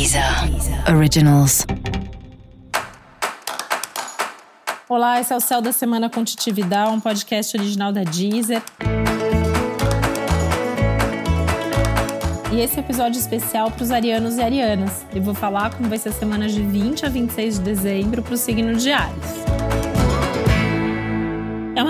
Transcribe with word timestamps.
Deezer 0.00 0.24
Originals. 0.88 1.66
Olá, 4.88 5.20
esse 5.20 5.30
é 5.30 5.36
o 5.36 5.40
Céu 5.40 5.60
da 5.60 5.72
Semana 5.72 6.08
com 6.08 6.24
Titividade, 6.24 6.90
um 6.90 6.98
podcast 6.98 7.54
original 7.54 7.92
da 7.92 8.02
Deezer. 8.02 8.62
E 12.50 12.60
esse 12.60 12.80
episódio 12.80 13.20
especial 13.20 13.70
para 13.70 13.82
os 13.82 13.90
arianos 13.90 14.38
e 14.38 14.42
arianas. 14.42 15.04
Eu 15.14 15.20
vou 15.20 15.34
falar 15.34 15.74
como 15.74 15.90
vai 15.90 15.98
ser 15.98 16.08
a 16.08 16.12
semana 16.12 16.48
de 16.48 16.62
20 16.62 17.04
a 17.04 17.10
26 17.10 17.58
de 17.58 17.60
dezembro 17.60 18.22
para 18.22 18.32
o 18.32 18.38
signo 18.38 18.74
de 18.76 18.90
Ares. 18.90 19.49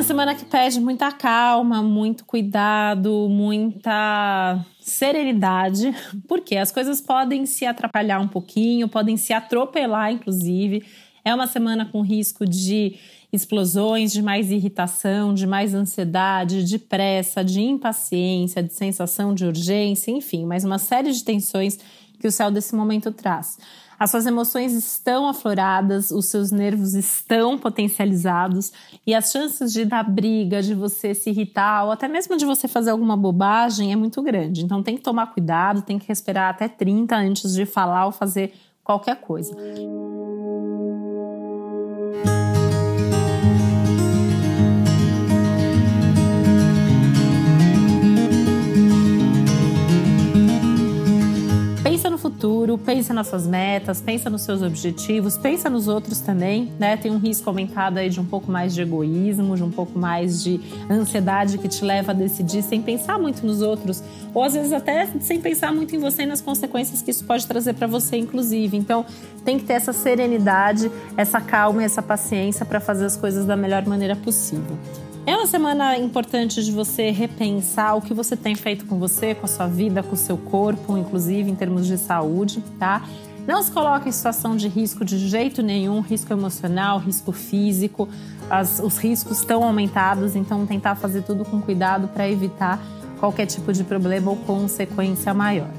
Uma 0.00 0.06
semana 0.06 0.34
que 0.34 0.46
pede 0.46 0.80
muita 0.80 1.12
calma, 1.12 1.82
muito 1.82 2.24
cuidado, 2.24 3.28
muita 3.28 4.64
serenidade, 4.80 5.94
porque 6.26 6.56
as 6.56 6.72
coisas 6.72 7.02
podem 7.02 7.44
se 7.44 7.66
atrapalhar 7.66 8.18
um 8.18 8.26
pouquinho, 8.26 8.88
podem 8.88 9.18
se 9.18 9.34
atropelar, 9.34 10.10
inclusive. 10.10 10.82
É 11.22 11.34
uma 11.34 11.46
semana 11.46 11.84
com 11.84 12.00
risco 12.00 12.46
de 12.46 12.96
explosões, 13.30 14.10
de 14.10 14.22
mais 14.22 14.50
irritação, 14.50 15.34
de 15.34 15.46
mais 15.46 15.74
ansiedade, 15.74 16.64
de 16.64 16.78
pressa, 16.78 17.44
de 17.44 17.60
impaciência, 17.60 18.62
de 18.62 18.72
sensação 18.72 19.34
de 19.34 19.44
urgência, 19.44 20.10
enfim, 20.10 20.46
mais 20.46 20.64
uma 20.64 20.78
série 20.78 21.12
de 21.12 21.22
tensões 21.22 21.78
que 22.20 22.28
o 22.28 22.32
céu 22.32 22.50
desse 22.50 22.74
momento 22.74 23.10
traz. 23.10 23.58
As 23.98 24.10
suas 24.10 24.24
emoções 24.24 24.72
estão 24.72 25.28
afloradas, 25.28 26.10
os 26.10 26.26
seus 26.26 26.50
nervos 26.50 26.94
estão 26.94 27.58
potencializados 27.58 28.72
e 29.06 29.14
as 29.14 29.30
chances 29.30 29.72
de 29.72 29.84
dar 29.84 30.02
briga, 30.02 30.62
de 30.62 30.74
você 30.74 31.12
se 31.14 31.28
irritar 31.28 31.84
ou 31.84 31.90
até 31.90 32.08
mesmo 32.08 32.36
de 32.36 32.46
você 32.46 32.66
fazer 32.66 32.90
alguma 32.90 33.14
bobagem 33.16 33.92
é 33.92 33.96
muito 33.96 34.22
grande. 34.22 34.64
Então 34.64 34.82
tem 34.82 34.96
que 34.96 35.02
tomar 35.02 35.26
cuidado, 35.26 35.82
tem 35.82 35.98
que 35.98 36.08
respirar 36.08 36.48
até 36.48 36.66
30 36.66 37.14
antes 37.16 37.52
de 37.52 37.66
falar 37.66 38.06
ou 38.06 38.12
fazer 38.12 38.54
qualquer 38.82 39.16
coisa. 39.20 39.54
Futuro, 52.70 52.78
pensa 52.78 53.14
nas 53.14 53.28
suas 53.28 53.46
metas, 53.46 54.00
pensa 54.00 54.28
nos 54.30 54.42
seus 54.42 54.62
objetivos, 54.62 55.36
pensa 55.36 55.70
nos 55.70 55.88
outros 55.88 56.20
também, 56.20 56.72
né? 56.78 56.96
Tem 56.96 57.10
um 57.10 57.18
risco 57.18 57.48
aumentado 57.48 57.98
aí 57.98 58.08
de 58.08 58.20
um 58.20 58.24
pouco 58.24 58.50
mais 58.50 58.74
de 58.74 58.82
egoísmo, 58.82 59.56
de 59.56 59.62
um 59.62 59.70
pouco 59.70 59.98
mais 59.98 60.42
de 60.42 60.60
ansiedade 60.90 61.58
que 61.58 61.68
te 61.68 61.84
leva 61.84 62.12
a 62.12 62.14
decidir 62.14 62.62
sem 62.62 62.82
pensar 62.82 63.18
muito 63.18 63.44
nos 63.44 63.62
outros, 63.62 64.02
ou 64.34 64.42
às 64.42 64.54
vezes 64.54 64.72
até 64.72 65.06
sem 65.20 65.40
pensar 65.40 65.72
muito 65.72 65.94
em 65.94 65.98
você 65.98 66.22
e 66.22 66.26
nas 66.26 66.40
consequências 66.40 67.02
que 67.02 67.10
isso 67.10 67.24
pode 67.24 67.46
trazer 67.46 67.74
para 67.74 67.86
você, 67.86 68.16
inclusive. 68.16 68.76
Então, 68.76 69.04
tem 69.44 69.58
que 69.58 69.64
ter 69.64 69.74
essa 69.74 69.92
serenidade, 69.92 70.90
essa 71.16 71.40
calma 71.40 71.82
e 71.82 71.84
essa 71.84 72.02
paciência 72.02 72.64
para 72.64 72.80
fazer 72.80 73.06
as 73.06 73.16
coisas 73.16 73.46
da 73.46 73.56
melhor 73.56 73.84
maneira 73.86 74.14
possível. 74.14 74.76
É 75.26 75.36
uma 75.36 75.46
semana 75.46 75.98
importante 75.98 76.64
de 76.64 76.72
você 76.72 77.10
repensar 77.10 77.94
o 77.94 78.00
que 78.00 78.14
você 78.14 78.36
tem 78.36 78.54
feito 78.54 78.86
com 78.86 78.98
você, 78.98 79.34
com 79.34 79.44
a 79.44 79.48
sua 79.48 79.66
vida, 79.66 80.02
com 80.02 80.14
o 80.14 80.16
seu 80.16 80.36
corpo, 80.36 80.96
inclusive 80.96 81.50
em 81.50 81.54
termos 81.54 81.86
de 81.86 81.98
saúde, 81.98 82.62
tá? 82.78 83.02
Não 83.46 83.62
se 83.62 83.70
coloque 83.70 84.08
em 84.08 84.12
situação 84.12 84.56
de 84.56 84.66
risco 84.68 85.04
de 85.04 85.18
jeito 85.18 85.62
nenhum, 85.62 86.00
risco 86.00 86.32
emocional, 86.32 86.98
risco 86.98 87.32
físico. 87.32 88.08
As, 88.48 88.80
os 88.80 88.96
riscos 88.96 89.38
estão 89.40 89.62
aumentados, 89.62 90.34
então 90.34 90.66
tentar 90.66 90.94
fazer 90.94 91.22
tudo 91.22 91.44
com 91.44 91.60
cuidado 91.60 92.08
para 92.08 92.28
evitar 92.28 92.80
qualquer 93.18 93.46
tipo 93.46 93.72
de 93.72 93.84
problema 93.84 94.30
ou 94.30 94.36
consequência 94.36 95.34
maior. 95.34 95.70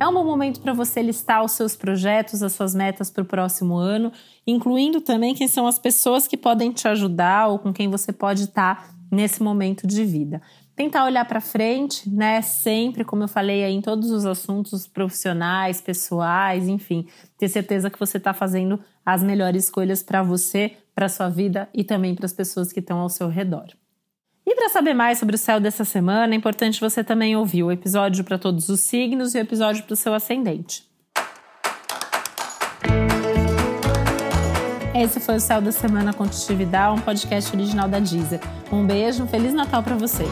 É 0.00 0.06
um 0.06 0.14
bom 0.14 0.24
momento 0.24 0.60
para 0.60 0.72
você 0.72 1.02
listar 1.02 1.44
os 1.44 1.52
seus 1.52 1.74
projetos, 1.74 2.40
as 2.40 2.52
suas 2.52 2.72
metas 2.72 3.10
para 3.10 3.22
o 3.22 3.26
próximo 3.26 3.76
ano, 3.76 4.12
incluindo 4.46 5.00
também 5.00 5.34
quem 5.34 5.48
são 5.48 5.66
as 5.66 5.76
pessoas 5.76 6.28
que 6.28 6.36
podem 6.36 6.70
te 6.70 6.86
ajudar 6.86 7.48
ou 7.48 7.58
com 7.58 7.72
quem 7.72 7.90
você 7.90 8.12
pode 8.12 8.44
estar 8.44 8.76
tá 8.76 8.94
nesse 9.10 9.42
momento 9.42 9.88
de 9.88 10.04
vida. 10.04 10.40
Tentar 10.76 11.04
olhar 11.04 11.24
para 11.24 11.40
frente, 11.40 12.08
né? 12.08 12.40
Sempre, 12.42 13.04
como 13.04 13.24
eu 13.24 13.28
falei 13.28 13.64
aí, 13.64 13.74
em 13.74 13.80
todos 13.80 14.12
os 14.12 14.24
assuntos 14.24 14.86
profissionais, 14.86 15.80
pessoais, 15.80 16.68
enfim, 16.68 17.04
ter 17.36 17.48
certeza 17.48 17.90
que 17.90 17.98
você 17.98 18.18
está 18.18 18.32
fazendo 18.32 18.78
as 19.04 19.20
melhores 19.20 19.64
escolhas 19.64 20.00
para 20.00 20.22
você, 20.22 20.76
para 20.94 21.08
sua 21.08 21.28
vida 21.28 21.68
e 21.74 21.82
também 21.82 22.14
para 22.14 22.26
as 22.26 22.32
pessoas 22.32 22.72
que 22.72 22.78
estão 22.78 23.00
ao 23.00 23.08
seu 23.08 23.26
redor. 23.26 23.66
E 24.50 24.54
para 24.54 24.70
saber 24.70 24.94
mais 24.94 25.18
sobre 25.18 25.34
o 25.34 25.38
céu 25.38 25.60
dessa 25.60 25.84
semana, 25.84 26.32
é 26.32 26.36
importante 26.36 26.80
você 26.80 27.04
também 27.04 27.36
ouvir 27.36 27.62
o 27.62 27.70
episódio 27.70 28.24
para 28.24 28.38
todos 28.38 28.70
os 28.70 28.80
signos 28.80 29.34
e 29.34 29.38
o 29.38 29.40
episódio 29.42 29.84
para 29.84 29.92
o 29.92 29.96
seu 29.96 30.14
ascendente. 30.14 30.88
Esse 34.94 35.20
foi 35.20 35.36
o 35.36 35.40
Céu 35.40 35.60
da 35.60 35.70
Semana 35.70 36.14
com 36.14 36.26
Titividade, 36.26 36.98
um 36.98 37.02
podcast 37.02 37.54
original 37.54 37.90
da 37.90 37.98
Deezer. 37.98 38.40
Um 38.72 38.86
beijo, 38.86 39.22
um 39.22 39.28
Feliz 39.28 39.52
Natal 39.52 39.82
para 39.82 39.96
você. 39.96 40.24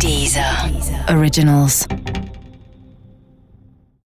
Deezer. 0.00 0.42
Originals. 1.14 1.86